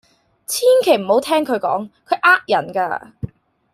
[0.47, 3.11] 千祈唔好聽佢講，佢呃人㗎。